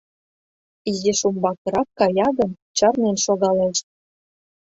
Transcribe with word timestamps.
Изиш 0.91 1.19
умбакырак 1.27 1.89
кая 1.99 2.29
гын, 2.37 2.51
чарнен 2.77 3.17
шогалеш. 3.25 3.77